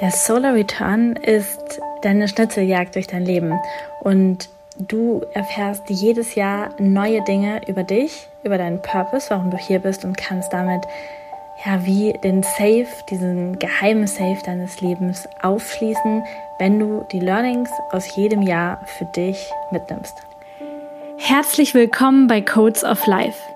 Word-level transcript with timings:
Der 0.00 0.10
Solar 0.10 0.54
Return 0.54 1.16
ist 1.16 1.80
deine 2.02 2.28
Schnitzeljagd 2.28 2.94
durch 2.94 3.06
dein 3.06 3.24
Leben 3.24 3.58
und 4.00 4.50
du 4.78 5.22
erfährst 5.32 5.84
jedes 5.88 6.34
Jahr 6.34 6.68
neue 6.78 7.22
Dinge 7.24 7.62
über 7.66 7.82
dich, 7.82 8.28
über 8.42 8.58
deinen 8.58 8.82
Purpose, 8.82 9.30
warum 9.30 9.50
du 9.50 9.56
hier 9.56 9.78
bist 9.78 10.04
und 10.04 10.16
kannst 10.16 10.52
damit 10.52 10.82
ja 11.64 11.84
wie 11.86 12.12
den 12.22 12.42
Safe, 12.42 12.86
diesen 13.10 13.58
geheimen 13.58 14.06
Safe 14.06 14.38
deines 14.44 14.80
Lebens 14.80 15.26
aufschließen, 15.42 16.22
wenn 16.58 16.78
du 16.78 17.06
die 17.10 17.20
Learnings 17.20 17.70
aus 17.92 18.14
jedem 18.16 18.42
Jahr 18.42 18.80
für 18.98 19.06
dich 19.06 19.50
mitnimmst. 19.70 20.14
Herzlich 21.16 21.72
willkommen 21.72 22.26
bei 22.26 22.42
Codes 22.42 22.84
of 22.84 23.06
Life. 23.06 23.55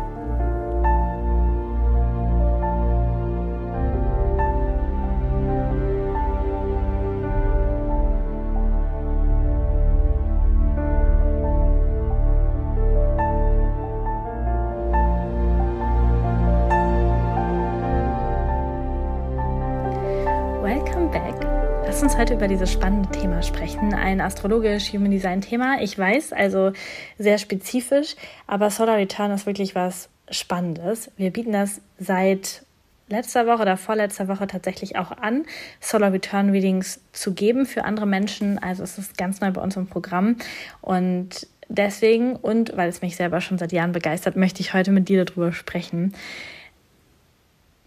Heute 22.21 22.35
über 22.35 22.47
dieses 22.47 22.71
spannende 22.71 23.09
Thema 23.09 23.41
sprechen. 23.41 23.95
Ein 23.95 24.21
astrologisch 24.21 24.93
Human 24.93 25.09
Design 25.09 25.41
Thema. 25.41 25.81
Ich 25.81 25.97
weiß, 25.97 26.33
also 26.33 26.71
sehr 27.17 27.39
spezifisch, 27.39 28.15
aber 28.45 28.69
Solar 28.69 28.97
Return 28.97 29.31
ist 29.31 29.47
wirklich 29.47 29.73
was 29.73 30.07
Spannendes. 30.29 31.09
Wir 31.17 31.31
bieten 31.31 31.51
das 31.51 31.81
seit 31.97 32.63
letzter 33.07 33.47
Woche 33.47 33.63
oder 33.63 33.75
vorletzter 33.75 34.27
Woche 34.27 34.45
tatsächlich 34.45 34.97
auch 34.97 35.11
an, 35.11 35.45
Solar 35.79 36.13
Return 36.13 36.51
Readings 36.51 36.99
zu 37.11 37.33
geben 37.33 37.65
für 37.65 37.85
andere 37.85 38.05
Menschen. 38.05 38.59
Also 38.59 38.83
es 38.83 38.99
ist 38.99 39.17
ganz 39.17 39.41
neu 39.41 39.49
bei 39.49 39.61
uns 39.61 39.75
im 39.75 39.87
Programm 39.87 40.35
und 40.81 41.47
deswegen 41.69 42.35
und 42.35 42.77
weil 42.77 42.89
es 42.89 43.01
mich 43.01 43.15
selber 43.15 43.41
schon 43.41 43.57
seit 43.57 43.71
Jahren 43.71 43.93
begeistert, 43.93 44.35
möchte 44.35 44.61
ich 44.61 44.75
heute 44.75 44.91
mit 44.91 45.09
dir 45.09 45.25
darüber 45.25 45.53
sprechen. 45.53 46.13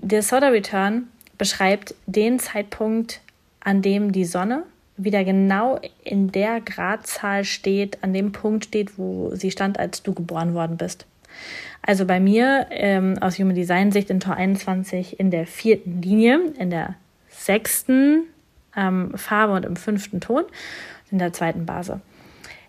Der 0.01 0.23
Solar 0.23 0.51
Return 0.51 1.07
beschreibt 1.39 1.95
den 2.07 2.41
Zeitpunkt, 2.41 3.21
an 3.65 3.83
dem 3.83 4.13
die 4.13 4.25
Sonne 4.25 4.63
wieder 4.97 5.25
genau 5.25 5.81
in 6.05 6.31
der 6.31 6.61
Gradzahl 6.61 7.45
steht, 7.45 8.03
an 8.03 8.13
dem 8.13 8.31
Punkt 8.31 8.67
steht, 8.67 8.97
wo 8.97 9.35
sie 9.35 9.51
stand, 9.51 9.79
als 9.79 10.03
du 10.03 10.15
geboren 10.15 10.55
worden 10.55 10.77
bist. 10.77 11.07
Also 11.83 12.07
bei 12.07 12.21
mir 12.21 12.67
ähm, 12.71 13.19
aus 13.21 13.39
Human 13.39 13.57
Design 13.57 13.91
Sicht 13.91 14.09
in 14.09 14.21
Tor 14.21 14.37
21 14.37 15.19
in 15.19 15.31
der 15.31 15.47
vierten 15.47 16.01
Linie, 16.01 16.53
in 16.59 16.71
der 16.71 16.95
sechsten 17.29 18.23
ähm, 18.77 19.13
Farbe 19.17 19.55
und 19.55 19.67
im 19.67 19.77
fünften 19.77 20.21
Ton, 20.21 20.45
in 21.11 21.19
der 21.19 21.33
zweiten 21.33 21.67
Base. 21.67 22.01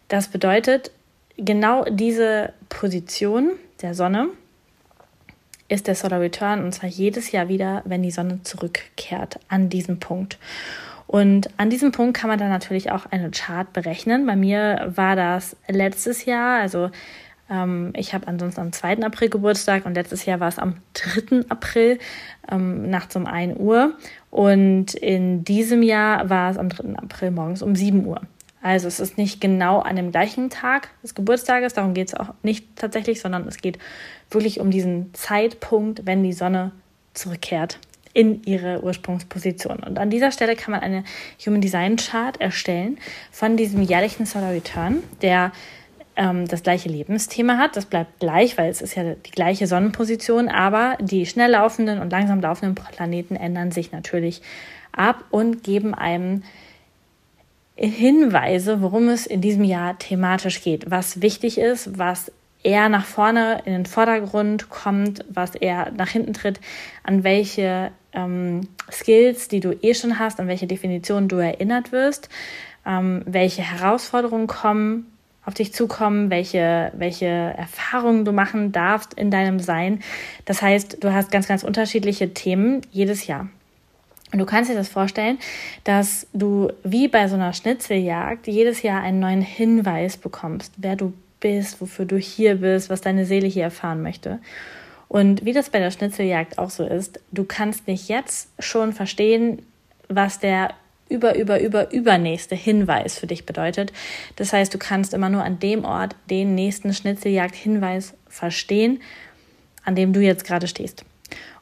Das 0.07 0.27
bedeutet, 0.27 0.91
genau 1.37 1.85
diese 1.85 2.53
Position 2.69 3.51
der 3.81 3.93
Sonne 3.93 4.29
ist 5.67 5.87
der 5.87 5.95
Solar 5.95 6.21
Return 6.21 6.63
und 6.63 6.73
zwar 6.73 6.89
jedes 6.89 7.31
Jahr 7.31 7.47
wieder, 7.47 7.81
wenn 7.85 8.03
die 8.03 8.11
Sonne 8.11 8.41
zurückkehrt 8.43 9.39
an 9.47 9.69
diesen 9.69 9.99
Punkt. 9.99 10.37
Und 11.07 11.49
an 11.57 11.69
diesem 11.69 11.91
Punkt 11.91 12.17
kann 12.17 12.29
man 12.29 12.39
dann 12.39 12.49
natürlich 12.49 12.91
auch 12.91 13.05
eine 13.05 13.29
Chart 13.31 13.71
berechnen. 13.73 14.25
Bei 14.25 14.35
mir 14.35 14.91
war 14.95 15.15
das 15.15 15.55
letztes 15.67 16.25
Jahr, 16.25 16.59
also 16.61 16.89
ähm, 17.49 17.93
ich 17.95 18.13
habe 18.13 18.27
ansonsten 18.27 18.61
am 18.61 18.71
2. 18.71 19.03
April 19.03 19.29
Geburtstag 19.29 19.85
und 19.85 19.93
letztes 19.93 20.25
Jahr 20.25 20.39
war 20.39 20.47
es 20.47 20.57
am 20.57 20.77
3. 20.93 21.49
April 21.49 21.99
ähm, 22.51 22.89
nachts 22.89 23.15
um 23.15 23.27
1 23.27 23.57
Uhr. 23.59 23.93
Und 24.31 24.95
in 24.95 25.43
diesem 25.43 25.83
Jahr 25.83 26.29
war 26.29 26.51
es 26.51 26.57
am 26.57 26.69
3. 26.69 26.97
April 26.97 27.31
morgens 27.31 27.61
um 27.61 27.75
7 27.75 28.05
Uhr. 28.05 28.21
Also 28.65 28.87
es 28.87 28.99
ist 28.99 29.19
nicht 29.19 29.39
genau 29.39 29.77
an 29.77 29.95
dem 29.95 30.11
gleichen 30.11 30.49
Tag 30.49 30.89
des 31.03 31.13
Geburtstages, 31.13 31.73
darum 31.73 31.93
geht 31.93 32.07
es 32.07 32.15
auch 32.15 32.33
nicht 32.41 32.65
tatsächlich, 32.75 33.21
sondern 33.21 33.47
es 33.47 33.57
geht 33.57 33.77
wirklich 34.31 34.59
um 34.59 34.71
diesen 34.71 35.13
Zeitpunkt, 35.13 36.07
wenn 36.07 36.23
die 36.23 36.33
Sonne 36.33 36.71
zurückkehrt 37.13 37.77
in 38.13 38.41
ihre 38.41 38.83
Ursprungsposition. 38.83 39.81
Und 39.81 39.99
an 39.99 40.09
dieser 40.09 40.31
Stelle 40.31 40.55
kann 40.55 40.71
man 40.71 40.79
eine 40.79 41.03
Human 41.45 41.61
Design 41.61 41.97
Chart 41.97 42.41
erstellen 42.41 42.97
von 43.29 43.55
diesem 43.55 43.83
jährlichen 43.83 44.25
Solar 44.25 44.51
Return, 44.51 45.03
der 45.21 45.51
ähm, 46.15 46.47
das 46.47 46.63
gleiche 46.63 46.89
Lebensthema 46.89 47.59
hat. 47.59 47.77
Das 47.77 47.85
bleibt 47.85 48.19
gleich, 48.19 48.57
weil 48.57 48.71
es 48.71 48.81
ist 48.81 48.95
ja 48.95 49.13
die 49.13 49.31
gleiche 49.31 49.67
Sonnenposition, 49.67 50.49
aber 50.49 50.97
die 50.99 51.27
schnell 51.27 51.51
laufenden 51.51 51.99
und 51.99 52.09
langsam 52.09 52.41
laufenden 52.41 52.73
Planeten 52.73 53.35
ändern 53.35 53.69
sich 53.69 53.91
natürlich 53.91 54.41
ab 54.91 55.23
und 55.29 55.63
geben 55.63 55.93
einem 55.93 56.41
Hinweise, 57.75 58.81
worum 58.81 59.09
es 59.09 59.25
in 59.25 59.41
diesem 59.41 59.63
Jahr 59.63 59.97
thematisch 59.97 60.63
geht, 60.63 60.89
was 60.89 61.21
wichtig 61.21 61.57
ist, 61.57 61.97
was 61.97 62.31
eher 62.63 62.89
nach 62.89 63.05
vorne 63.05 63.61
in 63.65 63.73
den 63.73 63.85
Vordergrund 63.85 64.69
kommt, 64.69 65.23
was 65.29 65.55
eher 65.55 65.91
nach 65.91 66.09
hinten 66.09 66.33
tritt, 66.33 66.59
an 67.03 67.23
welche 67.23 67.91
ähm, 68.13 68.61
Skills, 68.91 69.49
die 69.49 69.59
du 69.59 69.73
eh 69.81 69.93
schon 69.93 70.17
hast, 70.17 70.39
an 70.39 70.47
welche 70.47 70.67
Definitionen 70.67 71.29
du 71.29 71.35
erinnert 71.35 71.91
wirst, 71.91 72.29
ähm, 72.85 73.21
welche 73.25 73.61
Herausforderungen 73.61 74.47
kommen, 74.47 75.11
auf 75.45 75.53
dich 75.53 75.73
zukommen, 75.73 76.31
welche, 76.31 76.91
welche 76.95 77.25
Erfahrungen 77.25 78.25
du 78.25 78.31
machen 78.31 78.71
darfst 78.71 79.13
in 79.13 79.29
deinem 79.29 79.59
Sein. 79.59 79.99
Das 80.45 80.63
heißt, 80.63 81.03
du 81.03 81.13
hast 81.13 81.31
ganz, 81.31 81.47
ganz 81.47 81.63
unterschiedliche 81.63 82.33
Themen 82.33 82.81
jedes 82.91 83.27
Jahr. 83.27 83.47
Und 84.35 84.39
du 84.39 84.45
kannst 84.45 84.69
dir 84.69 84.75
das 84.75 84.89
vorstellen, 84.89 85.39
dass 85.85 86.27
du 86.33 86.69
wie 86.83 87.07
bei 87.07 87.29
so 87.29 87.35
einer 87.35 87.53
Schnitzeljagd 87.53 88.47
jedes 88.47 88.81
Jahr 88.81 89.01
einen 89.01 89.21
neuen 89.21 89.41
Hinweis 89.41 90.17
bekommst, 90.17 90.73
wer 90.75 90.97
du 90.97 91.13
bist, 91.39 91.79
wofür 91.79 92.03
du 92.03 92.17
hier 92.17 92.55
bist, 92.55 92.89
was 92.89 92.99
deine 92.99 93.25
Seele 93.25 93.47
hier 93.47 93.63
erfahren 93.63 94.03
möchte. 94.03 94.39
Und 95.07 95.45
wie 95.45 95.53
das 95.53 95.69
bei 95.69 95.79
der 95.79 95.89
Schnitzeljagd 95.89 96.57
auch 96.57 96.69
so 96.69 96.85
ist, 96.85 97.21
du 97.31 97.45
kannst 97.45 97.87
nicht 97.87 98.09
jetzt 98.09 98.49
schon 98.59 98.91
verstehen, 98.91 99.61
was 100.09 100.37
der 100.37 100.73
über, 101.07 101.37
über, 101.37 101.61
über, 101.61 101.93
übernächste 101.93 102.55
Hinweis 102.55 103.17
für 103.17 103.27
dich 103.27 103.45
bedeutet. 103.45 103.93
Das 104.35 104.51
heißt, 104.51 104.73
du 104.73 104.77
kannst 104.77 105.13
immer 105.13 105.29
nur 105.29 105.45
an 105.45 105.59
dem 105.59 105.85
Ort 105.85 106.13
den 106.29 106.55
nächsten 106.55 106.93
Schnitzeljagd-Hinweis 106.93 108.13
verstehen, 108.27 108.99
an 109.85 109.95
dem 109.95 110.11
du 110.11 110.19
jetzt 110.19 110.43
gerade 110.43 110.67
stehst. 110.67 111.05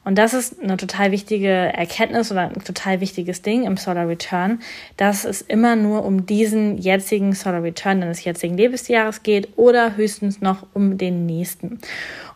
Und 0.04 0.16
das 0.16 0.34
ist 0.34 0.60
eine 0.62 0.76
total 0.76 1.10
wichtige 1.12 1.48
Erkenntnis 1.48 2.30
oder 2.30 2.42
ein 2.42 2.64
total 2.64 3.00
wichtiges 3.00 3.42
Ding 3.42 3.64
im 3.64 3.76
Solar 3.76 4.06
Return, 4.06 4.60
dass 4.96 5.24
es 5.24 5.40
immer 5.40 5.76
nur 5.76 6.04
um 6.04 6.26
diesen 6.26 6.78
jetzigen 6.78 7.32
Solar 7.32 7.62
Return 7.62 8.00
deines 8.00 8.22
jetzigen 8.22 8.56
Lebensjahres 8.56 9.22
geht 9.22 9.48
oder 9.56 9.96
höchstens 9.96 10.40
noch 10.40 10.66
um 10.74 10.98
den 10.98 11.24
nächsten. 11.24 11.78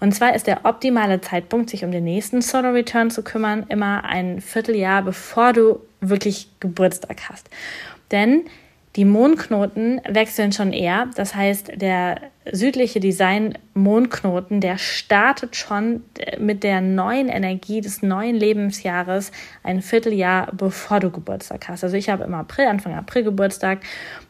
Und 0.01 0.15
zwar 0.15 0.35
ist 0.35 0.47
der 0.47 0.65
optimale 0.65 1.21
Zeitpunkt, 1.21 1.71
sich 1.71 1.85
um 1.85 1.91
den 1.91 2.05
nächsten 2.05 2.41
Solar 2.41 2.73
Return 2.73 3.11
zu 3.11 3.23
kümmern, 3.23 3.67
immer 3.69 4.05
ein 4.05 4.41
Vierteljahr, 4.41 5.03
bevor 5.03 5.53
du 5.53 5.81
wirklich 6.01 6.49
Geburtstag 6.61 7.29
hast. 7.29 7.51
Denn 8.11 8.45
die 8.99 9.05
Mondknoten 9.05 10.01
wechseln 10.09 10.51
schon 10.51 10.73
eher. 10.73 11.07
Das 11.15 11.37
heißt, 11.37 11.81
der 11.81 12.21
südliche 12.51 12.99
Design-Mondknoten, 12.99 14.61
der 14.61 14.77
startet 14.77 15.55
schon 15.55 16.03
mit 16.37 16.65
der 16.65 16.81
neuen 16.81 17.29
Energie 17.29 17.81
des 17.81 18.03
neuen 18.03 18.35
Lebensjahres 18.35 19.31
ein 19.63 19.83
Vierteljahr 19.83 20.49
bevor 20.53 20.99
du 20.99 21.13
Geburtstag 21.13 21.69
hast. 21.69 21.85
Also 21.85 21.97
ich 21.97 22.09
habe 22.09 22.25
im 22.25 22.35
April, 22.35 22.67
Anfang 22.67 22.93
April 22.93 23.23
Geburtstag. 23.23 23.83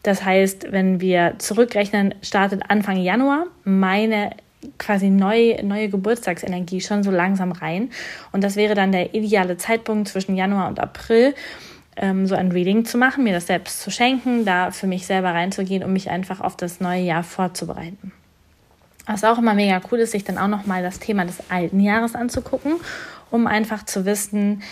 Das 0.03 0.23
heißt, 0.23 0.71
wenn 0.71 1.01
wir 1.01 1.37
zurückrechnen, 1.39 2.15
startet 2.21 2.61
Anfang 2.69 2.99
Januar 2.99 3.47
meine 3.65 4.33
quasi 4.77 5.09
neue, 5.09 5.65
neue 5.65 5.89
Geburtstagsenergie 5.89 6.83
schon 6.83 7.03
so 7.03 7.11
langsam 7.11 7.53
rein. 7.53 7.89
Und 8.33 8.45
das 8.45 8.57
wäre 8.57 8.75
dann 8.75 8.93
der 8.93 9.15
ideale 9.15 9.57
Zeitpunkt 9.57 10.09
zwischen 10.09 10.37
Januar 10.37 10.69
und 10.69 10.79
April 10.79 11.35
ähm, 11.99 12.27
so 12.27 12.35
ein 12.35 12.53
Reading 12.53 12.85
zu 12.85 12.97
machen, 12.97 13.25
mir 13.25 13.33
das 13.33 13.47
selbst 13.47 13.81
zu 13.81 13.91
schenken, 13.91 14.45
da 14.45 14.71
für 14.71 14.87
mich 14.87 15.07
selber 15.07 15.31
reinzugehen, 15.31 15.85
um 15.85 15.93
mich 15.93 16.11
einfach 16.11 16.41
auf 16.41 16.57
das 16.57 16.81
neue 16.81 17.03
Jahr 17.03 17.23
vorzubereiten. 17.23 18.13
Was 19.07 19.25
auch 19.25 19.39
immer 19.39 19.55
mega 19.55 19.81
cool 19.91 20.01
ist, 20.01 20.13
sich 20.13 20.25
dann 20.25 20.39
auch 20.39 20.49
nochmal 20.49 20.83
das 20.83 20.99
Thema 20.99 21.25
des 21.25 21.39
alten 21.51 21.81
Jahres 21.81 22.15
anzugucken, 22.15 22.75
um 23.31 23.47
einfach 23.47 23.85
zu 23.85 24.05
wissen, 24.05 24.63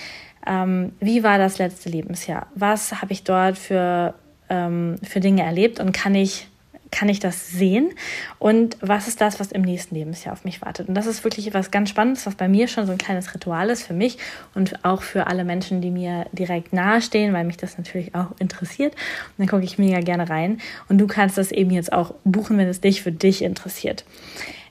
ähm, 0.46 0.92
wie 1.00 1.22
war 1.24 1.38
das 1.38 1.58
letzte 1.58 1.88
Lebensjahr? 1.88 2.46
Was 2.54 3.00
habe 3.00 3.12
ich 3.12 3.24
dort 3.24 3.58
für, 3.58 4.14
ähm, 4.48 4.96
für 5.02 5.20
Dinge 5.20 5.42
erlebt 5.42 5.80
und 5.80 5.92
kann 5.92 6.14
ich 6.14 6.48
kann 6.90 7.08
ich 7.08 7.20
das 7.20 7.50
sehen 7.50 7.90
und 8.38 8.76
was 8.80 9.08
ist 9.08 9.20
das, 9.20 9.40
was 9.40 9.52
im 9.52 9.62
nächsten 9.62 9.94
Lebensjahr 9.94 10.32
auf 10.32 10.44
mich 10.44 10.62
wartet. 10.62 10.88
Und 10.88 10.94
das 10.94 11.06
ist 11.06 11.24
wirklich 11.24 11.46
etwas 11.46 11.70
ganz 11.70 11.90
Spannendes, 11.90 12.26
was 12.26 12.34
bei 12.34 12.48
mir 12.48 12.68
schon 12.68 12.86
so 12.86 12.92
ein 12.92 12.98
kleines 12.98 13.34
Ritual 13.34 13.70
ist 13.70 13.82
für 13.82 13.94
mich 13.94 14.18
und 14.54 14.84
auch 14.84 15.02
für 15.02 15.26
alle 15.26 15.44
Menschen, 15.44 15.80
die 15.80 15.90
mir 15.90 16.26
direkt 16.32 16.72
nahestehen, 16.72 17.32
weil 17.32 17.44
mich 17.44 17.56
das 17.56 17.78
natürlich 17.78 18.14
auch 18.14 18.32
interessiert. 18.38 18.94
Und 18.94 19.38
dann 19.38 19.48
gucke 19.48 19.64
ich 19.64 19.78
mega 19.78 20.00
gerne 20.00 20.28
rein 20.28 20.60
und 20.88 20.98
du 20.98 21.06
kannst 21.06 21.38
das 21.38 21.52
eben 21.52 21.70
jetzt 21.70 21.92
auch 21.92 22.14
buchen, 22.24 22.58
wenn 22.58 22.68
es 22.68 22.80
dich 22.80 23.02
für 23.02 23.12
dich 23.12 23.42
interessiert. 23.42 24.04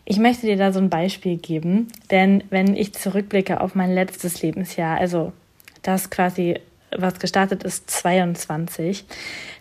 Ich 0.05 0.19
möchte 0.19 0.45
dir 0.45 0.55
da 0.55 0.71
so 0.71 0.79
ein 0.79 0.89
Beispiel 0.89 1.37
geben, 1.37 1.87
denn 2.11 2.43
wenn 2.51 2.75
ich 2.75 2.93
zurückblicke 2.93 3.59
auf 3.59 3.73
mein 3.73 3.93
letztes 3.93 4.41
Lebensjahr, 4.41 4.99
also 4.99 5.33
das 5.81 6.11
quasi 6.11 6.59
was 6.97 7.19
gestartet 7.19 7.63
ist 7.63 7.89
22, 7.89 9.05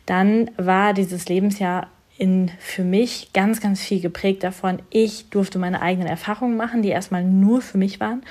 dann 0.07 0.51
war 0.57 0.93
dieses 0.93 1.29
Lebensjahr 1.29 1.89
in, 2.17 2.51
für 2.59 2.85
mich 2.85 3.31
ganz, 3.33 3.61
ganz 3.61 3.81
viel 3.81 4.01
geprägt 4.01 4.45
davon. 4.45 4.81
Ich 4.91 5.31
durfte 5.31 5.59
meine 5.59 5.83
eigenen 5.83 6.09
Erfahrungen 6.09 6.57
machen, 6.57 6.83
die 6.83 6.91
erstmal 6.91 7.25
nur 7.25 7.61
für 7.61 7.79
mich 7.79 8.01
waren 8.01 8.23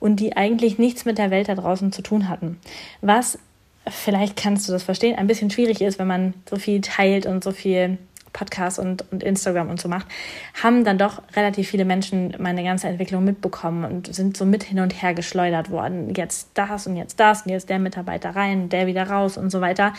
und 0.00 0.20
die 0.20 0.36
eigentlich 0.36 0.78
nichts 0.78 1.04
mit 1.04 1.18
der 1.18 1.30
Welt 1.30 1.48
da 1.48 1.54
draußen 1.54 1.92
zu 1.92 2.02
tun 2.02 2.28
hatten. 2.28 2.58
Was, 3.00 3.38
vielleicht 3.86 4.36
kannst 4.36 4.68
du 4.68 4.72
das 4.72 4.82
verstehen, 4.82 5.16
ein 5.16 5.26
bisschen 5.26 5.50
schwierig 5.50 5.80
ist, 5.80 5.98
wenn 5.98 6.06
man 6.06 6.34
so 6.48 6.56
viel 6.56 6.80
teilt 6.80 7.26
und 7.26 7.44
so 7.44 7.52
viel 7.52 7.98
Podcast 8.32 8.78
und, 8.78 9.10
und 9.10 9.22
Instagram 9.22 9.68
und 9.68 9.80
so 9.80 9.88
macht, 9.88 10.06
haben 10.62 10.84
dann 10.84 10.98
doch 10.98 11.22
relativ 11.34 11.68
viele 11.68 11.84
Menschen 11.84 12.36
meine 12.38 12.62
ganze 12.62 12.86
Entwicklung 12.88 13.24
mitbekommen 13.24 13.84
und 13.84 14.14
sind 14.14 14.36
so 14.36 14.44
mit 14.44 14.62
hin 14.62 14.80
und 14.80 15.02
her 15.02 15.14
geschleudert 15.14 15.70
worden. 15.70 16.14
Jetzt 16.14 16.50
das 16.54 16.86
und 16.86 16.96
jetzt 16.96 17.18
das 17.20 17.42
und 17.42 17.52
jetzt 17.52 17.68
der 17.68 17.78
Mitarbeiter 17.78 18.30
rein, 18.30 18.68
der 18.68 18.86
wieder 18.86 19.08
raus 19.08 19.36
und 19.36 19.50
so 19.50 19.60
weiter. 19.60 19.92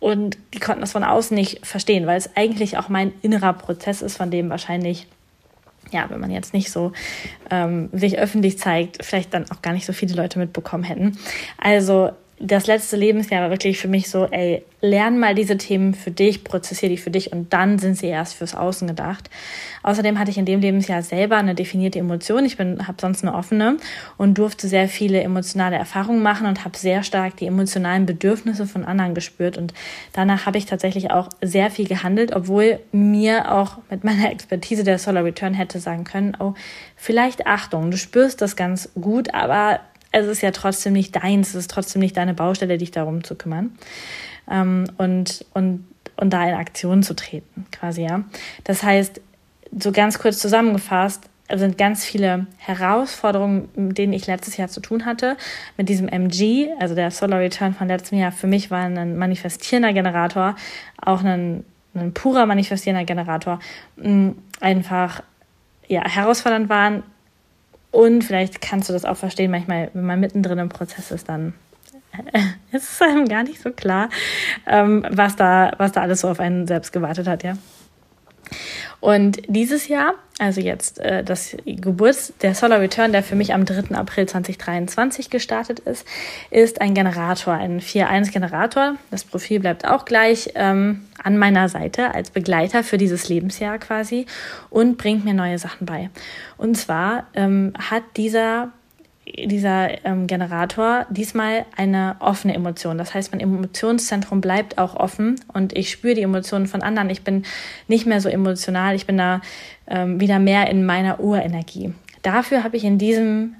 Und 0.00 0.36
die 0.52 0.60
konnten 0.60 0.80
das 0.80 0.92
von 0.92 1.04
außen 1.04 1.34
nicht 1.34 1.66
verstehen, 1.66 2.06
weil 2.06 2.18
es 2.18 2.36
eigentlich 2.36 2.76
auch 2.76 2.88
mein 2.88 3.12
innerer 3.22 3.52
Prozess 3.54 4.02
ist, 4.02 4.16
von 4.16 4.30
dem 4.30 4.50
wahrscheinlich, 4.50 5.06
ja, 5.90 6.06
wenn 6.10 6.20
man 6.20 6.30
jetzt 6.30 6.52
nicht 6.52 6.70
so 6.70 6.92
ähm, 7.50 7.88
sich 7.92 8.18
öffentlich 8.18 8.58
zeigt, 8.58 9.04
vielleicht 9.04 9.32
dann 9.32 9.50
auch 9.50 9.62
gar 9.62 9.72
nicht 9.72 9.86
so 9.86 9.92
viele 9.92 10.14
Leute 10.14 10.38
mitbekommen 10.38 10.84
hätten. 10.84 11.18
Also 11.58 12.10
das 12.40 12.66
letzte 12.66 12.96
Lebensjahr 12.96 13.42
war 13.42 13.50
wirklich 13.50 13.78
für 13.78 13.88
mich 13.88 14.10
so, 14.10 14.26
ey, 14.26 14.64
lern 14.80 15.18
mal 15.18 15.34
diese 15.34 15.56
Themen 15.56 15.94
für 15.94 16.10
dich, 16.10 16.44
prozessiere 16.44 16.90
die 16.90 16.98
für 16.98 17.10
dich 17.10 17.32
und 17.32 17.52
dann 17.52 17.78
sind 17.78 17.96
sie 17.96 18.08
erst 18.08 18.34
fürs 18.34 18.54
Außen 18.54 18.88
gedacht. 18.88 19.30
Außerdem 19.82 20.18
hatte 20.18 20.30
ich 20.30 20.38
in 20.38 20.44
dem 20.44 20.60
Lebensjahr 20.60 21.02
selber 21.02 21.36
eine 21.36 21.54
definierte 21.54 21.98
Emotion. 21.98 22.44
Ich 22.44 22.56
bin, 22.56 22.86
habe 22.86 22.98
sonst 23.00 23.22
eine 23.22 23.34
offene 23.34 23.76
und 24.18 24.36
durfte 24.36 24.68
sehr 24.68 24.88
viele 24.88 25.22
emotionale 25.22 25.76
Erfahrungen 25.76 26.22
machen 26.22 26.46
und 26.46 26.64
habe 26.64 26.76
sehr 26.76 27.02
stark 27.02 27.36
die 27.36 27.46
emotionalen 27.46 28.04
Bedürfnisse 28.04 28.66
von 28.66 28.84
anderen 28.84 29.14
gespürt. 29.14 29.56
Und 29.56 29.72
danach 30.12 30.44
habe 30.44 30.58
ich 30.58 30.66
tatsächlich 30.66 31.10
auch 31.12 31.28
sehr 31.40 31.70
viel 31.70 31.86
gehandelt, 31.86 32.34
obwohl 32.34 32.80
mir 32.92 33.52
auch 33.52 33.78
mit 33.90 34.04
meiner 34.04 34.30
Expertise 34.30 34.84
der 34.84 34.98
Solar 34.98 35.24
Return 35.24 35.54
hätte 35.54 35.78
sagen 35.78 36.04
können, 36.04 36.36
oh, 36.38 36.54
vielleicht 36.96 37.46
Achtung, 37.46 37.90
du 37.90 37.96
spürst 37.96 38.42
das 38.42 38.56
ganz 38.56 38.90
gut, 38.94 39.32
aber 39.32 39.80
es 40.14 40.26
ist 40.26 40.42
ja 40.42 40.52
trotzdem 40.52 40.92
nicht 40.92 41.16
deins, 41.16 41.50
es 41.50 41.54
ist 41.54 41.70
trotzdem 41.70 42.00
nicht 42.00 42.16
deine 42.16 42.34
Baustelle, 42.34 42.78
dich 42.78 42.90
darum 42.90 43.24
zu 43.24 43.34
kümmern 43.34 43.76
ähm, 44.50 44.84
und, 44.96 45.44
und, 45.54 45.84
und 46.16 46.30
da 46.30 46.48
in 46.48 46.54
Aktion 46.54 47.02
zu 47.02 47.14
treten, 47.14 47.66
quasi, 47.72 48.02
ja. 48.02 48.22
Das 48.62 48.82
heißt, 48.82 49.20
so 49.76 49.90
ganz 49.90 50.18
kurz 50.18 50.38
zusammengefasst, 50.38 51.28
sind 51.52 51.76
ganz 51.76 52.04
viele 52.04 52.46
Herausforderungen, 52.56 53.68
mit 53.74 53.98
denen 53.98 54.12
ich 54.14 54.26
letztes 54.26 54.56
Jahr 54.56 54.68
zu 54.68 54.80
tun 54.80 55.04
hatte. 55.04 55.36
Mit 55.76 55.88
diesem 55.88 56.08
MG, 56.08 56.68
also 56.78 56.94
der 56.94 57.10
Solar 57.10 57.40
Return 57.40 57.74
von 57.74 57.88
letztem 57.88 58.18
Jahr, 58.18 58.32
für 58.32 58.46
mich 58.46 58.70
war 58.70 58.84
ein 58.84 59.18
manifestierender 59.18 59.92
Generator, 59.92 60.56
auch 61.02 61.22
ein, 61.22 61.64
ein 61.94 62.14
purer 62.14 62.46
manifestierender 62.46 63.04
Generator, 63.04 63.58
einfach 64.60 65.22
ja, 65.86 66.08
herausfordernd 66.08 66.70
waren, 66.70 67.02
und 67.94 68.24
vielleicht 68.24 68.60
kannst 68.60 68.88
du 68.88 68.92
das 68.92 69.04
auch 69.04 69.16
verstehen, 69.16 69.52
manchmal, 69.52 69.88
wenn 69.94 70.04
man 70.04 70.18
mittendrin 70.18 70.58
im 70.58 70.68
Prozess 70.68 71.12
ist, 71.12 71.28
dann 71.28 71.54
ist 72.72 72.90
es 72.90 73.02
einem 73.02 73.28
gar 73.28 73.44
nicht 73.44 73.62
so 73.62 73.70
klar, 73.70 74.08
ähm, 74.66 75.06
was, 75.10 75.36
da, 75.36 75.72
was 75.78 75.92
da 75.92 76.02
alles 76.02 76.22
so 76.22 76.28
auf 76.28 76.40
einen 76.40 76.66
selbst 76.66 76.92
gewartet 76.92 77.28
hat, 77.28 77.44
ja. 77.44 77.54
Und 79.00 79.42
dieses 79.48 79.88
Jahr, 79.88 80.14
also 80.38 80.60
jetzt 80.60 80.98
äh, 80.98 81.22
das 81.22 81.56
Geburts, 81.64 82.32
der 82.42 82.54
Solar 82.54 82.80
Return, 82.80 83.12
der 83.12 83.22
für 83.22 83.36
mich 83.36 83.52
am 83.52 83.64
3. 83.64 83.94
April 83.94 84.26
2023 84.26 85.30
gestartet 85.30 85.80
ist, 85.80 86.06
ist 86.50 86.80
ein 86.80 86.94
Generator, 86.94 87.54
ein 87.54 87.80
4.1-Generator. 87.80 88.96
Das 89.10 89.24
Profil 89.24 89.60
bleibt 89.60 89.86
auch 89.86 90.04
gleich 90.04 90.50
ähm, 90.54 91.04
an 91.22 91.38
meiner 91.38 91.68
Seite 91.68 92.14
als 92.14 92.30
Begleiter 92.30 92.82
für 92.82 92.98
dieses 92.98 93.28
Lebensjahr 93.28 93.78
quasi 93.78 94.26
und 94.70 94.96
bringt 94.96 95.24
mir 95.24 95.34
neue 95.34 95.58
Sachen 95.58 95.86
bei. 95.86 96.10
Und 96.56 96.76
zwar 96.76 97.26
ähm, 97.34 97.72
hat 97.78 98.02
dieser 98.16 98.72
dieser 99.26 100.04
ähm, 100.04 100.26
Generator 100.26 101.06
diesmal 101.10 101.64
eine 101.76 102.16
offene 102.20 102.54
Emotion. 102.54 102.98
Das 102.98 103.14
heißt, 103.14 103.32
mein 103.32 103.40
Emotionszentrum 103.40 104.40
bleibt 104.40 104.78
auch 104.78 104.94
offen 104.94 105.40
und 105.52 105.76
ich 105.76 105.90
spüre 105.90 106.14
die 106.14 106.22
Emotionen 106.22 106.66
von 106.66 106.82
anderen. 106.82 107.10
Ich 107.10 107.22
bin 107.22 107.44
nicht 107.88 108.06
mehr 108.06 108.20
so 108.20 108.28
emotional, 108.28 108.94
ich 108.94 109.06
bin 109.06 109.16
da 109.16 109.40
ähm, 109.86 110.20
wieder 110.20 110.38
mehr 110.38 110.68
in 110.70 110.84
meiner 110.84 111.20
Urenergie. 111.20 111.94
Dafür 112.22 112.64
habe 112.64 112.76
ich 112.76 112.84
in 112.84 112.98
diesem 112.98 113.56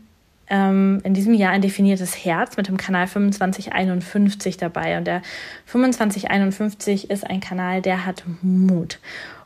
ähm, 0.49 1.01
in 1.05 1.15
diesem 1.15 1.33
Jahr 1.35 1.53
ein 1.53 1.63
definiertes 1.63 2.25
Herz 2.25 2.57
mit 2.57 2.69
dem 2.69 2.77
Kanal 2.77 3.09
2551 3.09 4.59
dabei. 4.59 4.99
Und 4.99 5.07
der 5.07 5.23
2551 5.67 7.11
ist 7.11 7.27
ein 7.27 7.41
Kanal, 7.41 7.81
der 7.81 8.05
hat 8.05 8.25
Mut. 8.43 8.99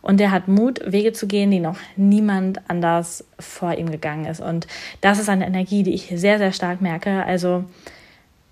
Und 0.03 0.21
der 0.21 0.31
hat 0.31 0.49
Mut, 0.49 0.81
Wege 0.85 1.13
zu 1.13 1.27
gehen, 1.27 1.51
die 1.51 1.61
noch 1.61 1.79
niemand 1.97 2.69
anders 2.69 3.25
vor 3.39 3.75
ihm 3.75 3.91
gegangen 3.91 4.27
ist. 4.27 4.41
Und 4.41 4.67
das 5.01 5.19
ist 5.19 5.29
eine 5.29 5.47
Energie, 5.47 5.83
die 5.83 5.95
ich 5.95 6.13
sehr, 6.15 6.39
sehr 6.39 6.53
stark 6.53 6.81
merke. 6.81 7.25
Also 7.25 7.65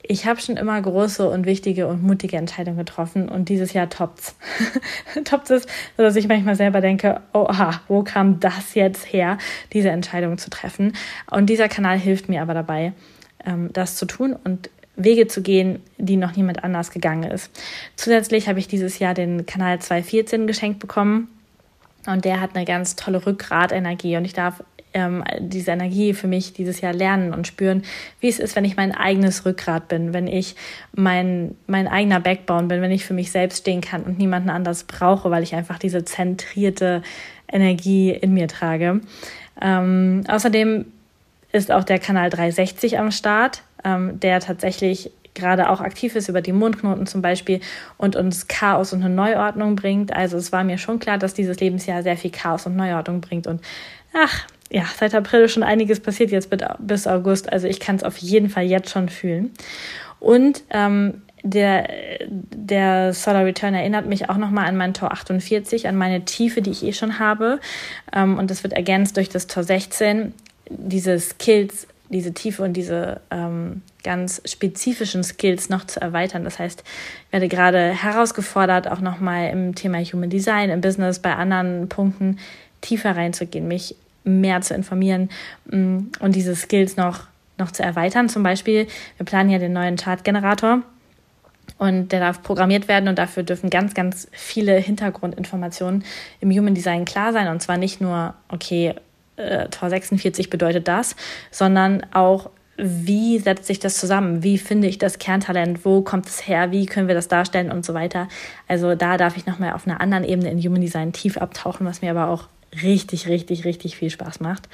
ich 0.09 0.27
habe 0.27 0.41
schon 0.41 0.57
immer 0.57 0.81
große 0.81 1.29
und 1.29 1.47
wichtige 1.47 1.87
und 1.87 2.03
mutige 2.03 2.37
Entscheidungen 2.37 2.79
getroffen 2.79 3.29
und 3.29 3.49
dieses 3.49 3.73
Jahr 3.73 3.89
toppt's. 3.89 4.37
toppt's 5.25 5.51
es, 5.51 5.67
sodass 5.97 6.17
ich 6.17 6.29
manchmal 6.29 6.55
selber 6.55 6.81
denke, 6.81 7.21
oha, 7.33 7.81
wo 7.89 8.03
kam 8.03 8.41
das 8.41 8.75
jetzt 8.75 9.13
her, 9.13 9.39
diese 9.73 9.91
Entscheidung 9.91 10.39
zu 10.39 10.51
treffen? 10.51 10.93
Und 11.31 11.47
dieser 11.47 11.69
Kanal 11.69 11.99
hilft 11.99 12.29
mir 12.29 12.43
aber 12.43 12.55
dabei, 12.55 12.93
ähm, 13.45 13.71
das 13.73 13.97
zu 13.97 14.07
tun 14.07 14.37
und 14.45 14.71
Wege 14.97 15.27
zu 15.27 15.43
gehen, 15.43 15.83
die 15.99 16.17
noch 16.17 16.37
niemand 16.37 16.65
anders 16.65 16.91
gegangen 16.91 17.31
ist. 17.31 17.51
Zusätzlich 17.97 18.49
habe 18.49 18.59
ich 18.59 18.69
dieses 18.69 18.99
Jahr 18.99 19.13
den 19.13 19.45
Kanal 19.45 19.79
214 19.79 20.47
geschenkt 20.47 20.79
bekommen 20.79 21.29
und 22.07 22.25
der 22.25 22.41
hat 22.41 22.55
eine 22.55 22.65
ganz 22.65 22.97
tolle 22.97 23.25
Rückgratenergie 23.25 24.17
und 24.17 24.25
ich 24.25 24.33
darf 24.33 24.63
ähm, 24.97 25.23
diese 25.39 25.73
Energie 25.73 26.15
für 26.15 26.27
mich 26.27 26.55
dieses 26.55 26.81
Jahr 26.81 26.95
lernen 26.95 27.35
und 27.35 27.47
spüren, 27.47 27.83
wie 28.21 28.29
es 28.29 28.39
ist, 28.39 28.57
wenn 28.57 28.65
ich 28.65 28.77
mein 28.77 28.93
eigenes 28.93 29.45
Rückgrat 29.45 29.89
bin, 29.89 30.15
wenn 30.15 30.27
ich 30.27 30.57
mein, 30.95 31.55
mein 31.67 31.87
eigener 31.87 32.19
Backbone 32.19 32.69
bin, 32.69 32.81
wenn 32.81 32.91
ich 32.91 33.05
für 33.05 33.13
mich 33.13 33.31
selbst 33.31 33.61
stehen 33.61 33.83
kann 33.83 34.05
und 34.05 34.19
niemanden 34.19 34.49
anders 34.49 34.85
brauche, 34.85 35.31
weil 35.31 35.43
ich 35.43 35.55
einfach 35.55 35.79
diese 35.79 36.05
zentrierte 36.07 37.03
Energie 37.47 38.11
in 38.11 38.33
mir 38.33 38.49
trage. 38.49 39.03
Ähm, 39.61 40.25
außerdem 40.29 40.87
ist 41.53 41.71
auch 41.71 41.85
der 41.85 41.99
Kanal 41.99 42.31
360 42.31 42.99
am 42.99 43.11
Start, 43.11 43.63
ähm, 43.85 44.19
der 44.21 44.41
tatsächlich 44.41 45.11
gerade 45.37 45.71
auch 45.71 45.81
aktiv 45.81 46.16
ist 46.16 46.28
über 46.28 46.40
die 46.40 46.52
Mondknoten 46.52 47.07
zum 47.07 47.23
Beispiel 47.23 47.61
und 47.97 48.16
uns 48.16 48.49
Chaos 48.49 48.93
und 48.93 49.05
eine 49.05 49.14
Neuordnung 49.14 49.76
bringt. 49.76 50.12
Also 50.12 50.37
es 50.37 50.50
war 50.50 50.64
mir 50.64 50.78
schon 50.78 50.99
klar, 50.99 51.19
dass 51.19 51.35
dieses 51.35 51.61
Lebensjahr 51.61 52.02
sehr 52.02 52.16
viel 52.16 52.33
Chaos 52.33 52.66
und 52.66 52.75
Neuordnung 52.75 53.21
bringt. 53.21 53.47
Und 53.47 53.61
ach, 54.12 54.47
ja, 54.71 54.85
seit 54.99 55.14
April 55.14 55.49
schon 55.49 55.62
einiges 55.62 56.00
passiert 56.00 56.31
jetzt 56.31 56.50
bis 56.81 57.07
August. 57.07 57.52
Also 57.52 57.69
ich 57.69 57.78
kann 57.78 57.97
es 57.97 58.02
auf 58.02 58.16
jeden 58.19 58.50
Fall 58.50 58.64
jetzt 58.64 58.90
schon 58.90 59.09
fühlen. 59.09 59.52
Und 60.19 60.64
ähm, 60.71 61.23
der, 61.43 61.88
der 62.28 63.12
Solar 63.12 63.45
Return 63.45 63.75
erinnert 63.75 64.07
mich 64.07 64.28
auch 64.28 64.37
nochmal 64.37 64.66
an 64.66 64.76
mein 64.76 64.95
Tor 64.95 65.12
48, 65.12 65.87
an 65.87 65.97
meine 65.97 66.25
Tiefe, 66.25 66.62
die 66.62 66.71
ich 66.71 66.85
eh 66.85 66.93
schon 66.93 67.19
habe. 67.19 67.61
Ähm, 68.12 68.38
und 68.38 68.50
das 68.50 68.64
wird 68.64 68.73
ergänzt 68.73 69.16
durch 69.16 69.28
das 69.28 69.47
Tor 69.47 69.62
16. 69.62 70.35
Diese 70.69 71.21
Skills 71.21 71.87
diese 72.09 72.33
Tiefe 72.33 72.63
und 72.63 72.75
diese 72.75 73.21
ähm, 73.31 73.83
ganz 74.05 74.41
spezifischen 74.45 75.25
Skills 75.25 75.69
noch 75.69 75.85
zu 75.85 76.01
erweitern. 76.01 76.45
Das 76.45 76.59
heißt, 76.59 76.85
ich 77.27 77.33
werde 77.33 77.49
gerade 77.49 77.89
herausgefordert, 77.89 78.89
auch 78.89 79.01
nochmal 79.01 79.51
im 79.51 79.75
Thema 79.75 79.99
Human 79.99 80.31
Design, 80.31 80.71
im 80.71 80.81
Business, 80.81 81.19
bei 81.19 81.35
anderen 81.35 81.89
Punkten 81.89 82.39
tiefer 82.81 83.17
reinzugehen, 83.17 83.67
mich 83.67 83.97
mehr 84.25 84.61
zu 84.61 84.75
informieren 84.75 85.31
mm, 85.67 85.99
und 86.21 86.35
diese 86.35 86.55
Skills 86.55 86.97
noch, 86.97 87.25
noch 87.59 87.71
zu 87.71 87.83
erweitern. 87.83 88.29
Zum 88.29 88.43
Beispiel, 88.43 88.87
wir 89.17 89.27
planen 89.27 89.51
ja 89.51 89.59
den 89.59 89.73
neuen 89.73 89.97
Chartgenerator. 89.97 90.83
Und 91.79 92.13
der 92.13 92.21
darf 92.21 92.43
programmiert 92.43 92.89
werden 92.89 93.09
und 93.09 93.19
dafür 93.19 93.43
dürfen 93.43 93.71
ganz, 93.71 93.93
ganz 93.93 94.29
viele 94.31 94.77
Hintergrundinformationen 94.77 96.05
im 96.41 96.51
Human 96.51 96.75
Design 96.75 97.05
klar 97.05 97.33
sein. 97.33 97.49
Und 97.49 97.61
zwar 97.61 97.77
nicht 97.77 98.01
nur, 98.01 98.35
okay, 98.49 98.95
äh, 99.37 99.69
Tor 99.69 99.90
46 99.90 100.50
bedeutet 100.50 100.88
das, 100.88 101.16
sondern 101.50 102.07
auch 102.12 102.50
wie 102.78 103.38
setzt 103.38 103.66
sich 103.66 103.78
das 103.78 103.99
zusammen? 103.99 104.43
Wie 104.43 104.59
finde 104.59 104.87
ich 104.87 104.99
das 104.99 105.19
Kerntalent? 105.19 105.85
Wo 105.85 106.02
kommt 106.02 106.26
es 106.26 106.47
her? 106.47 106.73
Wie 106.73 106.85
können 106.85 107.09
wir 107.09 107.14
das 107.14 107.28
darstellen 107.28 107.73
und 107.73 107.87
so 107.87 107.95
weiter? 107.95 108.28
Also 108.69 108.95
da 108.95 109.16
darf 109.16 109.37
ich 109.37 109.47
nochmal 109.47 109.73
auf 109.73 109.87
einer 109.87 110.00
anderen 110.00 110.25
Ebene 110.25 110.50
in 110.50 110.59
Human 110.59 110.83
Design 110.83 111.12
tief 111.12 111.38
abtauchen, 111.38 111.87
was 111.87 112.02
mir 112.02 112.11
aber 112.11 112.28
auch 112.28 112.49
richtig, 112.83 113.28
richtig, 113.28 113.64
richtig 113.64 113.97
viel 113.97 114.11
Spaß 114.11 114.40
macht. 114.40 114.69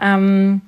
Ähm, 0.00 0.62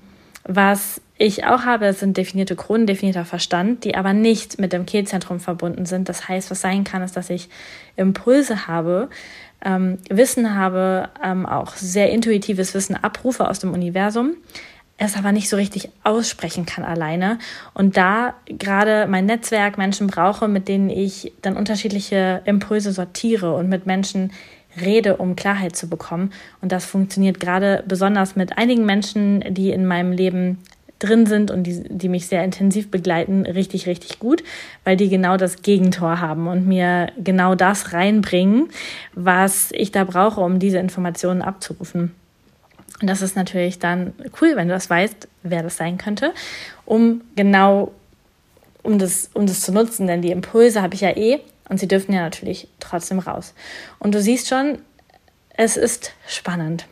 was 0.44 1.00
ich 1.18 1.44
auch 1.44 1.64
habe, 1.64 1.92
sind 1.92 2.16
definierte 2.16 2.56
Kronen, 2.56 2.86
definierter 2.86 3.24
Verstand, 3.24 3.84
die 3.84 3.94
aber 3.94 4.12
nicht 4.12 4.58
mit 4.58 4.72
dem 4.72 4.86
Kehlzentrum 4.86 5.38
verbunden 5.38 5.84
sind. 5.86 6.08
Das 6.08 6.28
heißt, 6.28 6.50
was 6.50 6.60
sein 6.60 6.84
kann, 6.84 7.02
ist, 7.02 7.16
dass 7.16 7.30
ich 7.30 7.50
Impulse 7.96 8.66
habe, 8.66 9.10
ähm, 9.64 9.98
Wissen 10.08 10.54
habe, 10.54 11.08
ähm, 11.22 11.46
auch 11.46 11.74
sehr 11.74 12.10
intuitives 12.10 12.74
Wissen 12.74 12.96
abrufe 12.96 13.48
aus 13.48 13.58
dem 13.58 13.72
Universum, 13.72 14.34
es 14.96 15.16
aber 15.16 15.32
nicht 15.32 15.48
so 15.48 15.56
richtig 15.56 15.88
aussprechen 16.04 16.66
kann 16.66 16.84
alleine. 16.84 17.38
Und 17.72 17.96
da 17.96 18.34
gerade 18.46 19.06
mein 19.08 19.26
Netzwerk 19.26 19.78
Menschen 19.78 20.06
brauche, 20.06 20.46
mit 20.46 20.68
denen 20.68 20.90
ich 20.90 21.32
dann 21.42 21.56
unterschiedliche 21.56 22.42
Impulse 22.44 22.92
sortiere 22.92 23.54
und 23.54 23.68
mit 23.68 23.86
Menschen 23.86 24.32
rede, 24.80 25.16
um 25.16 25.36
Klarheit 25.36 25.74
zu 25.74 25.88
bekommen. 25.88 26.32
Und 26.60 26.70
das 26.72 26.84
funktioniert 26.84 27.40
gerade 27.40 27.82
besonders 27.86 28.36
mit 28.36 28.58
einigen 28.58 28.84
Menschen, 28.84 29.42
die 29.54 29.70
in 29.70 29.86
meinem 29.86 30.12
Leben 30.12 30.58
drin 31.00 31.26
sind 31.26 31.50
und 31.50 31.64
die, 31.64 31.82
die 31.88 32.08
mich 32.08 32.28
sehr 32.28 32.44
intensiv 32.44 32.90
begleiten, 32.90 33.44
richtig, 33.46 33.86
richtig 33.86 34.20
gut, 34.20 34.44
weil 34.84 34.96
die 34.96 35.08
genau 35.08 35.36
das 35.36 35.62
Gegentor 35.62 36.20
haben 36.20 36.46
und 36.46 36.68
mir 36.68 37.08
genau 37.18 37.56
das 37.56 37.92
reinbringen, 37.92 38.68
was 39.14 39.70
ich 39.72 39.90
da 39.90 40.04
brauche, 40.04 40.40
um 40.40 40.60
diese 40.60 40.78
Informationen 40.78 41.42
abzurufen. 41.42 42.14
Und 43.00 43.08
das 43.08 43.22
ist 43.22 43.34
natürlich 43.34 43.78
dann 43.78 44.12
cool, 44.40 44.52
wenn 44.56 44.68
du 44.68 44.74
das 44.74 44.88
weißt, 44.88 45.26
wer 45.42 45.62
das 45.62 45.76
sein 45.76 45.98
könnte, 45.98 46.32
um 46.84 47.22
genau 47.34 47.92
um 48.82 48.98
das, 48.98 49.30
um 49.34 49.46
das 49.46 49.60
zu 49.60 49.72
nutzen, 49.72 50.06
denn 50.06 50.22
die 50.22 50.30
Impulse 50.30 50.80
habe 50.80 50.94
ich 50.94 51.02
ja 51.02 51.16
eh 51.16 51.40
und 51.68 51.78
sie 51.78 51.88
dürfen 51.88 52.12
ja 52.12 52.22
natürlich 52.22 52.68
trotzdem 52.78 53.18
raus. 53.18 53.54
Und 53.98 54.14
du 54.14 54.20
siehst 54.20 54.48
schon, 54.48 54.78
es 55.56 55.76
ist 55.76 56.12
spannend. 56.26 56.86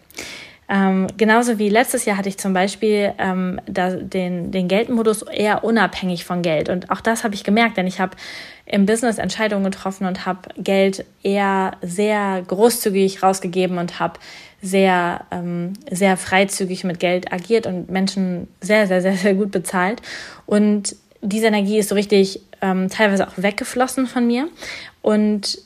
Ähm, 0.71 1.07
genauso 1.17 1.59
wie 1.59 1.71
letztes 1.71 2.05
Jahr 2.05 2.19
hatte 2.19 2.29
ich 2.29 2.37
zum 2.37 2.53
Beispiel 2.53 3.15
ähm, 3.19 3.59
da, 3.67 3.91
den, 3.91 4.51
den 4.51 4.69
Geldmodus 4.69 5.23
eher 5.23 5.65
unabhängig 5.65 6.25
von 6.25 6.43
Geld. 6.43 6.69
Und 6.69 6.91
auch 6.91 7.01
das 7.01 7.25
habe 7.25 7.35
ich 7.35 7.43
gemerkt, 7.43 7.79
denn 7.79 7.87
ich 7.87 8.01
habe 8.01 8.17
im 8.67 8.85
Business 8.85 9.17
Entscheidungen 9.17 9.65
getroffen 9.65 10.07
und 10.07 10.27
habe 10.27 10.41
Geld 10.59 11.07
eher 11.23 11.73
sehr 11.81 12.43
großzügig 12.47 13.23
rausgegeben 13.23 13.79
und 13.79 13.99
habe 13.99 14.21
sehr, 14.61 15.25
ähm, 15.31 15.73
sehr 15.91 16.17
freizügig 16.19 16.85
mit 16.85 17.01
Geld 17.01 17.33
agiert 17.33 17.67
und 17.67 17.89
Menschen 17.91 18.49
sehr, 18.61 18.87
sehr, 18.87 19.01
sehr, 19.01 19.15
sehr 19.15 19.35
gut 19.35 19.51
bezahlt. 19.51 20.03
Und 20.45 20.97
diese 21.23 21.47
Energie 21.47 21.79
ist 21.79 21.89
so 21.89 21.95
richtig 21.95 22.43
ähm, 22.61 22.89
teilweise 22.91 23.27
auch 23.27 23.33
weggeflossen 23.37 24.07
von 24.07 24.27
mir. 24.27 24.49
Und 25.01 25.59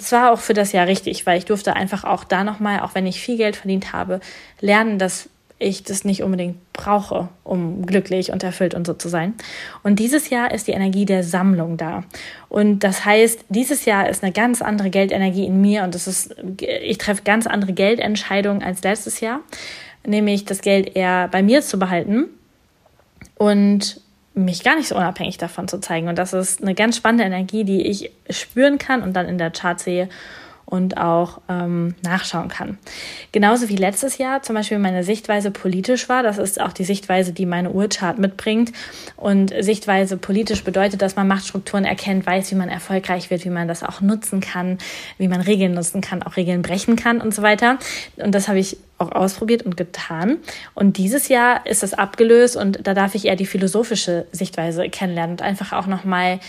das 0.00 0.12
war 0.12 0.32
auch 0.32 0.38
für 0.38 0.54
das 0.54 0.72
Jahr 0.72 0.86
richtig, 0.86 1.26
weil 1.26 1.36
ich 1.36 1.44
durfte 1.44 1.76
einfach 1.76 2.04
auch 2.04 2.24
da 2.24 2.42
nochmal, 2.42 2.80
auch 2.80 2.94
wenn 2.94 3.06
ich 3.06 3.20
viel 3.20 3.36
Geld 3.36 3.56
verdient 3.56 3.92
habe, 3.92 4.20
lernen, 4.60 4.98
dass 4.98 5.28
ich 5.58 5.84
das 5.84 6.04
nicht 6.04 6.22
unbedingt 6.22 6.56
brauche, 6.72 7.28
um 7.44 7.84
glücklich 7.84 8.32
und 8.32 8.42
erfüllt 8.42 8.74
und 8.74 8.86
so 8.86 8.94
zu 8.94 9.10
sein. 9.10 9.34
Und 9.82 9.98
dieses 9.98 10.30
Jahr 10.30 10.52
ist 10.52 10.68
die 10.68 10.72
Energie 10.72 11.04
der 11.04 11.22
Sammlung 11.22 11.76
da. 11.76 12.04
Und 12.48 12.78
das 12.80 13.04
heißt, 13.04 13.44
dieses 13.50 13.84
Jahr 13.84 14.08
ist 14.08 14.22
eine 14.24 14.32
ganz 14.32 14.62
andere 14.62 14.88
Geldenergie 14.88 15.44
in 15.44 15.60
mir 15.60 15.84
und 15.84 15.94
das 15.94 16.06
ist, 16.06 16.34
ich 16.58 16.96
treffe 16.96 17.22
ganz 17.24 17.46
andere 17.46 17.74
Geldentscheidungen 17.74 18.62
als 18.62 18.82
letztes 18.82 19.20
Jahr, 19.20 19.40
nämlich 20.06 20.46
das 20.46 20.62
Geld 20.62 20.96
eher 20.96 21.28
bei 21.28 21.42
mir 21.42 21.60
zu 21.60 21.78
behalten 21.78 22.24
und 23.36 24.00
mich 24.34 24.62
gar 24.62 24.76
nicht 24.76 24.88
so 24.88 24.96
unabhängig 24.96 25.38
davon 25.38 25.68
zu 25.68 25.80
zeigen. 25.80 26.08
Und 26.08 26.16
das 26.16 26.32
ist 26.32 26.62
eine 26.62 26.74
ganz 26.74 26.96
spannende 26.96 27.24
Energie, 27.24 27.64
die 27.64 27.86
ich 27.86 28.10
spüren 28.30 28.78
kann 28.78 29.02
und 29.02 29.14
dann 29.14 29.28
in 29.28 29.38
der 29.38 29.50
Chart 29.50 29.78
sehe 29.78 30.08
und 30.70 30.96
auch 30.96 31.40
ähm, 31.48 31.96
nachschauen 32.02 32.48
kann. 32.48 32.78
Genauso 33.32 33.68
wie 33.68 33.76
letztes 33.76 34.18
Jahr 34.18 34.42
zum 34.42 34.54
Beispiel 34.54 34.78
meine 34.78 35.02
Sichtweise 35.02 35.50
politisch 35.50 36.08
war. 36.08 36.22
Das 36.22 36.38
ist 36.38 36.60
auch 36.60 36.72
die 36.72 36.84
Sichtweise, 36.84 37.32
die 37.32 37.44
meine 37.44 37.72
Urchart 37.72 38.18
mitbringt. 38.18 38.72
Und 39.16 39.52
Sichtweise 39.58 40.16
politisch 40.16 40.62
bedeutet, 40.62 41.02
dass 41.02 41.16
man 41.16 41.26
Machtstrukturen 41.26 41.84
erkennt, 41.84 42.24
weiß, 42.24 42.52
wie 42.52 42.54
man 42.54 42.68
erfolgreich 42.68 43.30
wird, 43.30 43.44
wie 43.44 43.50
man 43.50 43.66
das 43.66 43.82
auch 43.82 44.00
nutzen 44.00 44.40
kann, 44.40 44.78
wie 45.18 45.28
man 45.28 45.40
Regeln 45.40 45.74
nutzen 45.74 46.00
kann, 46.00 46.22
auch 46.22 46.36
Regeln 46.36 46.62
brechen 46.62 46.94
kann 46.94 47.20
und 47.20 47.34
so 47.34 47.42
weiter. 47.42 47.78
Und 48.16 48.32
das 48.32 48.46
habe 48.46 48.60
ich 48.60 48.76
auch 49.00 49.12
ausprobiert 49.12 49.62
und 49.62 49.76
getan. 49.76 50.38
Und 50.74 50.98
dieses 50.98 51.28
Jahr 51.28 51.66
ist 51.66 51.82
das 51.82 51.94
abgelöst 51.94 52.56
und 52.56 52.86
da 52.86 52.94
darf 52.94 53.14
ich 53.14 53.26
eher 53.26 53.36
die 53.36 53.46
philosophische 53.46 54.26
Sichtweise 54.32 54.88
kennenlernen 54.88 55.32
und 55.32 55.42
einfach 55.42 55.72
auch 55.72 55.86
nochmal 55.86 56.40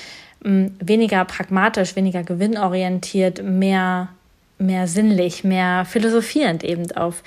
weniger 0.43 1.23
pragmatisch, 1.25 1.95
weniger 1.95 2.23
gewinnorientiert, 2.23 3.43
mehr, 3.43 4.09
mehr 4.57 4.87
sinnlich, 4.87 5.43
mehr 5.43 5.85
philosophierend 5.85 6.63
eben 6.63 6.91
auf 6.93 7.21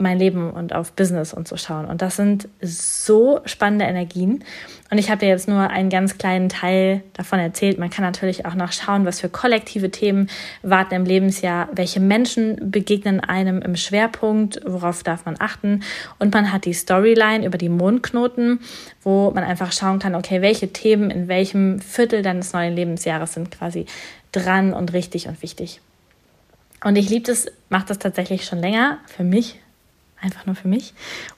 mein 0.00 0.18
Leben 0.18 0.50
und 0.50 0.74
auf 0.74 0.92
Business 0.92 1.32
und 1.32 1.46
so 1.46 1.56
schauen. 1.56 1.86
Und 1.86 2.02
das 2.02 2.16
sind 2.16 2.48
so 2.60 3.40
spannende 3.44 3.84
Energien. 3.84 4.44
Und 4.90 4.98
ich 4.98 5.10
habe 5.10 5.20
dir 5.20 5.28
jetzt 5.28 5.48
nur 5.48 5.70
einen 5.70 5.88
ganz 5.90 6.18
kleinen 6.18 6.48
Teil 6.48 7.02
davon 7.12 7.38
erzählt. 7.38 7.78
Man 7.78 7.90
kann 7.90 8.04
natürlich 8.04 8.46
auch 8.46 8.54
noch 8.54 8.72
schauen, 8.72 9.04
was 9.06 9.20
für 9.20 9.28
kollektive 9.28 9.90
Themen 9.90 10.28
warten 10.62 10.94
im 10.94 11.04
Lebensjahr, 11.04 11.68
welche 11.72 12.00
Menschen 12.00 12.70
begegnen 12.70 13.20
einem 13.20 13.62
im 13.62 13.76
Schwerpunkt, 13.76 14.60
worauf 14.66 15.02
darf 15.02 15.26
man 15.26 15.36
achten. 15.38 15.82
Und 16.18 16.34
man 16.34 16.52
hat 16.52 16.64
die 16.64 16.74
Storyline 16.74 17.46
über 17.46 17.58
die 17.58 17.68
Mondknoten, 17.68 18.60
wo 19.02 19.30
man 19.30 19.44
einfach 19.44 19.72
schauen 19.72 20.00
kann, 20.00 20.14
okay, 20.14 20.42
welche 20.42 20.72
Themen 20.72 21.10
in 21.10 21.28
welchem 21.28 21.80
Viertel 21.80 22.22
deines 22.22 22.52
neuen 22.52 22.74
Lebensjahres 22.74 23.34
sind 23.34 23.50
quasi 23.50 23.86
dran 24.32 24.72
und 24.72 24.92
richtig 24.92 25.28
und 25.28 25.42
wichtig. 25.42 25.80
Und 26.82 26.96
ich 26.96 27.10
liebe 27.10 27.26
das, 27.26 27.46
mache 27.68 27.86
das 27.86 27.98
tatsächlich 27.98 28.44
schon 28.44 28.58
länger 28.58 28.98
für 29.06 29.24
mich 29.24 29.60
einfach 30.20 30.46
nur 30.46 30.54
für 30.54 30.68
mich 30.68 30.94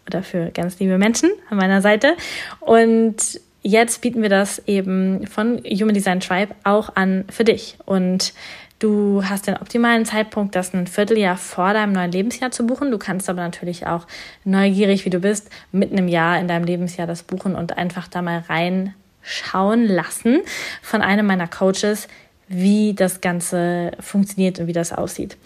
oder 0.07 0.23
für 0.23 0.51
ganz 0.51 0.79
liebe 0.79 0.99
Menschen 0.99 1.31
an 1.51 1.57
meiner 1.57 1.81
Seite. 1.81 2.17
Und 2.61 3.41
jetzt 3.63 4.01
bieten 4.01 4.23
wir 4.23 4.29
das 4.29 4.63
eben 4.67 5.27
von 5.27 5.63
Human 5.65 5.95
Design 5.95 6.21
Tribe 6.21 6.55
auch 6.65 6.97
an 6.97 7.25
für 7.31 7.45
dich. 7.45 7.77
Und 7.85 8.33
Du 8.83 9.23
hast 9.25 9.47
den 9.47 9.59
optimalen 9.59 10.05
Zeitpunkt, 10.05 10.57
das 10.57 10.75
ein 10.75 10.89
Vierteljahr 10.89 11.37
vor 11.37 11.73
deinem 11.73 11.93
neuen 11.93 12.11
Lebensjahr 12.11 12.51
zu 12.51 12.67
buchen. 12.67 12.91
Du 12.91 12.99
kannst 12.99 13.31
aber 13.31 13.41
natürlich 13.41 13.87
auch 13.87 14.09
neugierig, 14.43 15.05
wie 15.05 15.11
du 15.11 15.21
bist, 15.21 15.51
mitten 15.71 15.97
im 15.99 16.09
Jahr 16.09 16.41
in 16.41 16.49
deinem 16.49 16.65
Lebensjahr 16.65 17.07
das 17.07 17.23
buchen 17.23 17.55
und 17.55 17.79
einfach 17.79 18.09
da 18.09 18.23
mal 18.23 18.43
reinschauen 18.49 19.87
lassen 19.87 20.41
von 20.83 21.01
einem 21.01 21.27
meiner 21.27 21.47
Coaches, 21.47 22.09
wie 22.49 22.93
das 22.93 23.21
Ganze 23.21 23.93
funktioniert 24.01 24.59
und 24.59 24.67
wie 24.67 24.73
das 24.73 24.93
aussieht. 24.93 25.37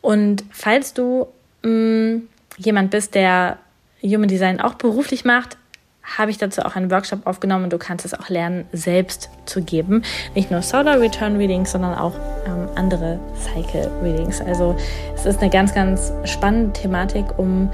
Und 0.00 0.42
falls 0.50 0.92
du 0.92 1.28
mh, 1.62 1.70
mm, 1.70 2.28
jemand 2.64 2.90
bist, 2.90 3.14
der 3.14 3.58
Human 4.02 4.28
Design 4.28 4.60
auch 4.60 4.74
beruflich 4.74 5.24
macht, 5.24 5.56
habe 6.02 6.30
ich 6.30 6.38
dazu 6.38 6.62
auch 6.62 6.74
einen 6.74 6.90
Workshop 6.90 7.26
aufgenommen 7.26 7.64
und 7.64 7.72
du 7.72 7.78
kannst 7.78 8.04
es 8.04 8.12
auch 8.12 8.28
lernen, 8.28 8.66
selbst 8.72 9.30
zu 9.46 9.62
geben. 9.62 10.02
Nicht 10.34 10.50
nur 10.50 10.62
Solar 10.62 11.00
Return 11.00 11.36
Readings, 11.36 11.72
sondern 11.72 11.94
auch 11.94 12.14
ähm, 12.46 12.68
andere 12.74 13.20
Cycle 13.38 13.90
Readings. 14.02 14.40
Also 14.40 14.76
es 15.14 15.26
ist 15.26 15.40
eine 15.40 15.50
ganz, 15.50 15.74
ganz 15.74 16.12
spannende 16.24 16.72
Thematik, 16.72 17.38
um 17.38 17.70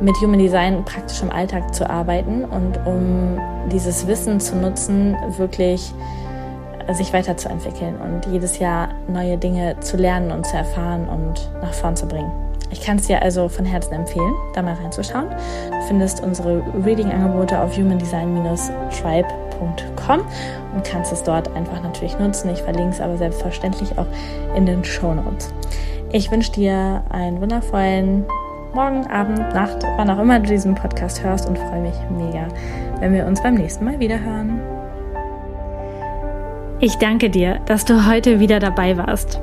mit 0.00 0.16
Human 0.20 0.38
Design 0.38 0.84
praktisch 0.84 1.22
im 1.22 1.30
Alltag 1.30 1.74
zu 1.74 1.88
arbeiten 1.88 2.44
und 2.44 2.78
um 2.86 3.40
dieses 3.70 4.06
Wissen 4.06 4.40
zu 4.40 4.56
nutzen, 4.56 5.16
wirklich 5.36 5.92
äh, 6.86 6.94
sich 6.94 7.12
weiterzuentwickeln 7.12 7.96
und 8.00 8.26
jedes 8.26 8.58
Jahr 8.58 8.94
neue 9.08 9.38
Dinge 9.38 9.78
zu 9.80 9.96
lernen 9.96 10.30
und 10.30 10.46
zu 10.46 10.56
erfahren 10.56 11.08
und 11.08 11.50
nach 11.60 11.74
vorn 11.74 11.96
zu 11.96 12.06
bringen. 12.06 12.30
Ich 12.72 12.80
kann 12.80 12.96
es 12.96 13.06
dir 13.06 13.22
also 13.22 13.48
von 13.48 13.64
Herzen 13.64 13.92
empfehlen, 13.92 14.34
da 14.54 14.62
mal 14.62 14.74
reinzuschauen. 14.74 15.28
Du 15.28 15.86
findest 15.86 16.20
unsere 16.22 16.64
Reading-Angebote 16.84 17.60
auf 17.60 17.76
humandesign-tribe.com 17.76 20.20
und 20.74 20.84
kannst 20.84 21.12
es 21.12 21.22
dort 21.22 21.54
einfach 21.54 21.80
natürlich 21.82 22.18
nutzen. 22.18 22.50
Ich 22.50 22.62
verlinke 22.62 22.90
es 22.90 23.00
aber 23.00 23.16
selbstverständlich 23.18 23.96
auch 23.98 24.06
in 24.56 24.66
den 24.66 24.84
Show 24.84 25.14
Notes. 25.14 25.54
Ich 26.10 26.28
wünsche 26.30 26.52
dir 26.52 27.02
einen 27.10 27.40
wundervollen 27.40 28.24
Morgen, 28.74 29.06
Abend, 29.08 29.38
Nacht, 29.52 29.84
wann 29.98 30.08
auch 30.08 30.18
immer 30.18 30.40
du 30.40 30.46
diesen 30.46 30.74
Podcast 30.74 31.22
hörst 31.22 31.46
und 31.46 31.58
freue 31.58 31.82
mich 31.82 31.94
mega, 32.10 32.48
wenn 33.00 33.12
wir 33.12 33.26
uns 33.26 33.42
beim 33.42 33.54
nächsten 33.54 33.84
Mal 33.84 34.00
wieder 34.00 34.18
hören. 34.18 34.62
Ich 36.80 36.96
danke 36.96 37.28
dir, 37.28 37.60
dass 37.66 37.84
du 37.84 38.06
heute 38.06 38.40
wieder 38.40 38.60
dabei 38.60 38.96
warst. 38.96 39.42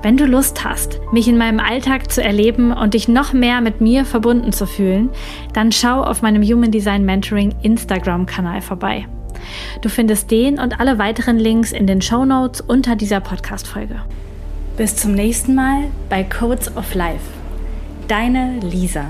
Wenn 0.00 0.16
du 0.16 0.26
Lust 0.26 0.64
hast, 0.64 1.00
mich 1.12 1.26
in 1.26 1.36
meinem 1.36 1.58
Alltag 1.58 2.12
zu 2.12 2.22
erleben 2.22 2.72
und 2.72 2.94
dich 2.94 3.08
noch 3.08 3.32
mehr 3.32 3.60
mit 3.60 3.80
mir 3.80 4.04
verbunden 4.04 4.52
zu 4.52 4.64
fühlen, 4.64 5.10
dann 5.54 5.72
schau 5.72 6.02
auf 6.02 6.22
meinem 6.22 6.42
Human 6.42 6.70
Design 6.70 7.04
Mentoring 7.04 7.52
Instagram-Kanal 7.62 8.60
vorbei. 8.62 9.08
Du 9.82 9.88
findest 9.88 10.30
den 10.30 10.60
und 10.60 10.78
alle 10.78 10.98
weiteren 10.98 11.38
Links 11.38 11.72
in 11.72 11.86
den 11.88 12.00
Show 12.00 12.24
Notes 12.24 12.60
unter 12.60 12.94
dieser 12.94 13.20
Podcast-Folge. 13.20 14.00
Bis 14.76 14.94
zum 14.94 15.14
nächsten 15.14 15.56
Mal 15.56 15.86
bei 16.08 16.22
Codes 16.22 16.76
of 16.76 16.94
Life. 16.94 17.24
Deine 18.06 18.60
Lisa. 18.60 19.06